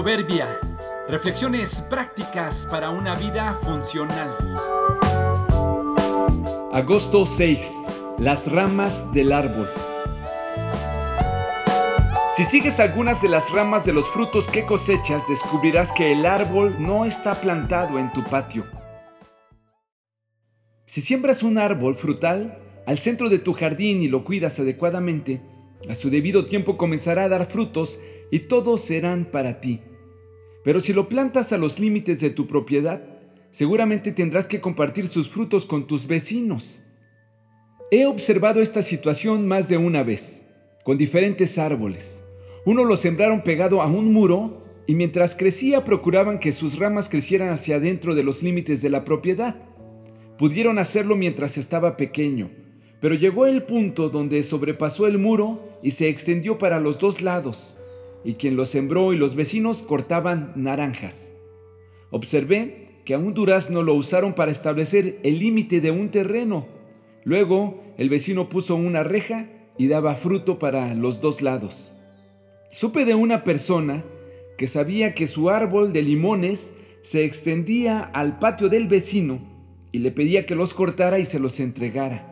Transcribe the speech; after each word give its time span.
Proverbia. 0.00 0.46
Reflexiones 1.10 1.82
prácticas 1.82 2.66
para 2.70 2.88
una 2.88 3.14
vida 3.16 3.52
funcional. 3.52 4.34
Agosto 6.72 7.26
6. 7.26 7.60
Las 8.16 8.50
ramas 8.50 9.12
del 9.12 9.30
árbol. 9.30 9.68
Si 12.34 12.46
sigues 12.46 12.80
algunas 12.80 13.20
de 13.20 13.28
las 13.28 13.50
ramas 13.50 13.84
de 13.84 13.92
los 13.92 14.08
frutos 14.08 14.48
que 14.48 14.64
cosechas, 14.64 15.28
descubrirás 15.28 15.92
que 15.92 16.12
el 16.12 16.24
árbol 16.24 16.76
no 16.78 17.04
está 17.04 17.38
plantado 17.38 17.98
en 17.98 18.10
tu 18.10 18.24
patio. 18.24 18.64
Si 20.86 21.02
siembras 21.02 21.42
un 21.42 21.58
árbol 21.58 21.94
frutal 21.94 22.58
al 22.86 22.98
centro 22.98 23.28
de 23.28 23.38
tu 23.38 23.52
jardín 23.52 24.00
y 24.00 24.08
lo 24.08 24.24
cuidas 24.24 24.58
adecuadamente, 24.60 25.42
a 25.90 25.94
su 25.94 26.08
debido 26.08 26.46
tiempo 26.46 26.78
comenzará 26.78 27.24
a 27.24 27.28
dar 27.28 27.44
frutos 27.44 28.00
y 28.30 28.38
todos 28.38 28.80
serán 28.80 29.26
para 29.26 29.60
ti. 29.60 29.82
Pero 30.62 30.80
si 30.80 30.92
lo 30.92 31.08
plantas 31.08 31.52
a 31.52 31.58
los 31.58 31.78
límites 31.78 32.20
de 32.20 32.30
tu 32.30 32.46
propiedad, 32.46 33.02
seguramente 33.50 34.12
tendrás 34.12 34.46
que 34.46 34.60
compartir 34.60 35.08
sus 35.08 35.28
frutos 35.28 35.64
con 35.64 35.86
tus 35.86 36.06
vecinos. 36.06 36.84
He 37.90 38.06
observado 38.06 38.60
esta 38.60 38.82
situación 38.82 39.48
más 39.48 39.68
de 39.68 39.78
una 39.78 40.02
vez, 40.02 40.46
con 40.84 40.98
diferentes 40.98 41.58
árboles. 41.58 42.24
Uno 42.66 42.84
lo 42.84 42.96
sembraron 42.96 43.42
pegado 43.42 43.80
a 43.80 43.86
un 43.86 44.12
muro 44.12 44.62
y 44.86 44.94
mientras 44.94 45.34
crecía 45.34 45.82
procuraban 45.82 46.38
que 46.38 46.52
sus 46.52 46.78
ramas 46.78 47.08
crecieran 47.08 47.48
hacia 47.48 47.76
adentro 47.76 48.14
de 48.14 48.22
los 48.22 48.42
límites 48.42 48.82
de 48.82 48.90
la 48.90 49.04
propiedad. 49.04 49.56
Pudieron 50.38 50.78
hacerlo 50.78 51.16
mientras 51.16 51.56
estaba 51.56 51.96
pequeño, 51.96 52.50
pero 53.00 53.14
llegó 53.14 53.46
el 53.46 53.62
punto 53.62 54.10
donde 54.10 54.42
sobrepasó 54.42 55.06
el 55.06 55.18
muro 55.18 55.78
y 55.82 55.92
se 55.92 56.08
extendió 56.08 56.58
para 56.58 56.80
los 56.80 56.98
dos 56.98 57.22
lados 57.22 57.78
y 58.24 58.34
quien 58.34 58.56
lo 58.56 58.66
sembró 58.66 59.12
y 59.12 59.16
los 59.16 59.34
vecinos 59.34 59.82
cortaban 59.82 60.52
naranjas. 60.56 61.34
Observé 62.10 63.02
que 63.04 63.14
a 63.14 63.18
un 63.18 63.34
durazno 63.34 63.82
lo 63.82 63.94
usaron 63.94 64.34
para 64.34 64.50
establecer 64.50 65.18
el 65.22 65.38
límite 65.38 65.80
de 65.80 65.90
un 65.90 66.10
terreno. 66.10 66.66
Luego 67.24 67.82
el 67.96 68.08
vecino 68.08 68.48
puso 68.48 68.76
una 68.76 69.02
reja 69.02 69.48
y 69.78 69.88
daba 69.88 70.14
fruto 70.14 70.58
para 70.58 70.94
los 70.94 71.20
dos 71.20 71.42
lados. 71.42 71.92
Supe 72.70 73.04
de 73.04 73.14
una 73.14 73.44
persona 73.44 74.04
que 74.58 74.66
sabía 74.66 75.14
que 75.14 75.26
su 75.26 75.50
árbol 75.50 75.92
de 75.92 76.02
limones 76.02 76.74
se 77.02 77.24
extendía 77.24 78.00
al 78.00 78.38
patio 78.38 78.68
del 78.68 78.88
vecino 78.88 79.40
y 79.92 80.00
le 80.00 80.10
pedía 80.10 80.46
que 80.46 80.54
los 80.54 80.74
cortara 80.74 81.18
y 81.18 81.24
se 81.24 81.40
los 81.40 81.58
entregara. 81.60 82.29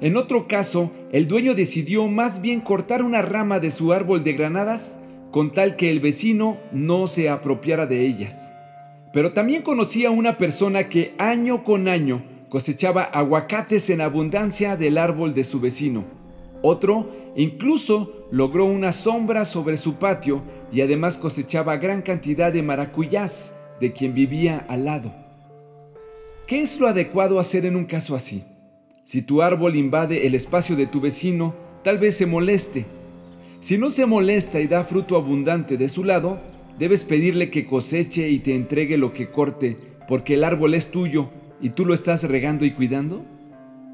En 0.00 0.16
otro 0.16 0.48
caso, 0.48 0.92
el 1.12 1.28
dueño 1.28 1.54
decidió 1.54 2.08
más 2.08 2.40
bien 2.40 2.60
cortar 2.60 3.02
una 3.02 3.20
rama 3.20 3.60
de 3.60 3.70
su 3.70 3.92
árbol 3.92 4.24
de 4.24 4.32
granadas 4.32 4.98
con 5.30 5.50
tal 5.50 5.76
que 5.76 5.90
el 5.90 6.00
vecino 6.00 6.58
no 6.72 7.06
se 7.06 7.28
apropiara 7.28 7.86
de 7.86 8.06
ellas. 8.06 8.54
Pero 9.12 9.32
también 9.32 9.62
conocía 9.62 10.08
a 10.08 10.12
una 10.12 10.38
persona 10.38 10.88
que 10.88 11.14
año 11.18 11.64
con 11.64 11.86
año 11.86 12.24
cosechaba 12.48 13.02
aguacates 13.04 13.90
en 13.90 14.00
abundancia 14.00 14.76
del 14.76 14.96
árbol 14.96 15.34
de 15.34 15.44
su 15.44 15.60
vecino. 15.60 16.04
Otro 16.62 17.10
incluso 17.36 18.26
logró 18.30 18.64
una 18.64 18.92
sombra 18.92 19.44
sobre 19.44 19.76
su 19.76 19.94
patio 19.96 20.42
y 20.72 20.80
además 20.80 21.16
cosechaba 21.16 21.76
gran 21.76 22.00
cantidad 22.00 22.52
de 22.52 22.62
maracuyás 22.62 23.54
de 23.80 23.92
quien 23.92 24.14
vivía 24.14 24.64
al 24.68 24.84
lado. 24.86 25.12
¿Qué 26.46 26.62
es 26.62 26.80
lo 26.80 26.88
adecuado 26.88 27.38
hacer 27.38 27.66
en 27.66 27.76
un 27.76 27.84
caso 27.84 28.16
así? 28.16 28.44
Si 29.10 29.22
tu 29.22 29.42
árbol 29.42 29.74
invade 29.74 30.28
el 30.28 30.36
espacio 30.36 30.76
de 30.76 30.86
tu 30.86 31.00
vecino, 31.00 31.56
tal 31.82 31.98
vez 31.98 32.16
se 32.16 32.26
moleste. 32.26 32.86
Si 33.58 33.76
no 33.76 33.90
se 33.90 34.06
molesta 34.06 34.60
y 34.60 34.68
da 34.68 34.84
fruto 34.84 35.16
abundante 35.16 35.76
de 35.76 35.88
su 35.88 36.04
lado, 36.04 36.40
debes 36.78 37.02
pedirle 37.02 37.50
que 37.50 37.66
coseche 37.66 38.30
y 38.30 38.38
te 38.38 38.54
entregue 38.54 38.98
lo 38.98 39.12
que 39.12 39.28
corte, 39.28 39.76
porque 40.06 40.34
el 40.34 40.44
árbol 40.44 40.74
es 40.74 40.92
tuyo 40.92 41.30
y 41.60 41.70
tú 41.70 41.86
lo 41.86 41.92
estás 41.92 42.22
regando 42.22 42.64
y 42.64 42.70
cuidando. 42.70 43.26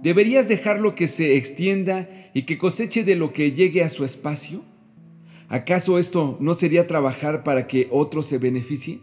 ¿Deberías 0.00 0.46
dejarlo 0.46 0.94
que 0.94 1.08
se 1.08 1.36
extienda 1.36 2.08
y 2.32 2.42
que 2.42 2.56
coseche 2.56 3.02
de 3.02 3.16
lo 3.16 3.32
que 3.32 3.50
llegue 3.50 3.82
a 3.82 3.88
su 3.88 4.04
espacio? 4.04 4.62
¿Acaso 5.48 5.98
esto 5.98 6.36
no 6.38 6.54
sería 6.54 6.86
trabajar 6.86 7.42
para 7.42 7.66
que 7.66 7.88
otro 7.90 8.22
se 8.22 8.38
beneficie? 8.38 9.00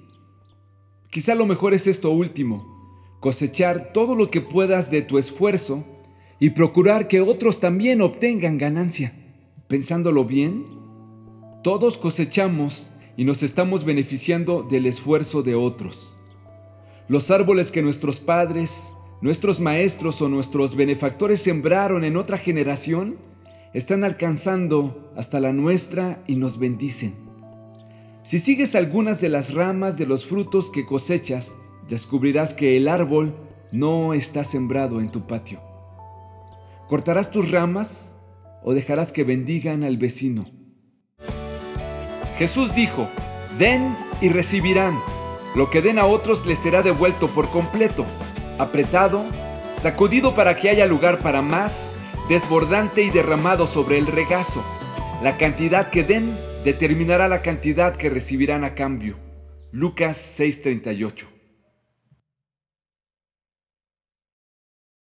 Quizá 1.09 1.35
lo 1.35 1.46
mejor 1.46 1.73
es 1.73 1.85
esto 1.85 2.12
último, 2.12 3.17
cosechar 3.19 3.91
todo 3.91 4.16
lo 4.16 4.31
que 4.31 4.40
puedas 4.40 4.90
de 4.90 5.01
tu 5.01 5.17
esfuerzo 5.17 5.97
y 6.39 6.51
procurar 6.51 7.07
que 7.07 7.21
otros 7.21 7.59
también 7.59 8.01
obtengan 8.01 8.57
ganancia. 8.57 9.13
Pensándolo 9.67 10.25
bien, 10.25 10.65
todos 11.63 11.97
cosechamos 11.97 12.91
y 13.17 13.25
nos 13.25 13.43
estamos 13.43 13.83
beneficiando 13.83 14.63
del 14.63 14.85
esfuerzo 14.85 15.43
de 15.43 15.55
otros. 15.55 16.15
Los 17.07 17.31
árboles 17.31 17.71
que 17.71 17.81
nuestros 17.81 18.19
padres, 18.19 18.93
nuestros 19.21 19.59
maestros 19.59 20.21
o 20.21 20.29
nuestros 20.29 20.75
benefactores 20.75 21.41
sembraron 21.41 22.03
en 22.03 22.17
otra 22.17 22.37
generación 22.37 23.17
están 23.73 24.03
alcanzando 24.03 25.11
hasta 25.15 25.39
la 25.39 25.53
nuestra 25.53 26.23
y 26.27 26.35
nos 26.35 26.59
bendicen. 26.59 27.15
Si 28.23 28.39
sigues 28.39 28.75
algunas 28.75 29.21
de 29.21 29.29
las 29.29 29.53
ramas 29.53 29.97
de 29.97 30.05
los 30.05 30.25
frutos 30.25 30.69
que 30.69 30.85
cosechas, 30.85 31.55
descubrirás 31.87 32.53
que 32.53 32.75
el 32.77 32.87
árbol 32.87 33.33
no 33.71 34.13
está 34.13 34.43
sembrado 34.43 34.99
en 34.99 35.11
tu 35.11 35.25
patio. 35.25 35.66
¿Cortarás 36.87 37.31
tus 37.31 37.51
ramas 37.51 38.17
o 38.63 38.73
dejarás 38.73 39.11
que 39.11 39.25
bendigan 39.25 39.83
al 39.83 39.97
vecino? 39.97 40.49
Jesús 42.37 42.73
dijo, 42.73 43.09
den 43.59 43.93
y 44.21 44.29
recibirán. 44.29 44.97
Lo 45.53 45.69
que 45.69 45.81
den 45.81 45.99
a 45.99 46.05
otros 46.05 46.45
les 46.45 46.59
será 46.59 46.83
devuelto 46.83 47.27
por 47.27 47.49
completo, 47.49 48.05
apretado, 48.57 49.25
sacudido 49.73 50.33
para 50.33 50.57
que 50.57 50.69
haya 50.69 50.85
lugar 50.85 51.19
para 51.19 51.41
más, 51.41 51.97
desbordante 52.29 53.01
y 53.01 53.09
derramado 53.09 53.67
sobre 53.67 53.97
el 53.97 54.07
regazo. 54.07 54.63
La 55.21 55.37
cantidad 55.37 55.89
que 55.89 56.03
den 56.03 56.37
determinará 56.63 57.27
la 57.27 57.41
cantidad 57.41 57.97
que 57.97 58.09
recibirán 58.09 58.63
a 58.63 58.75
cambio. 58.75 59.17
Lucas 59.71 60.15
6:38 60.39 61.36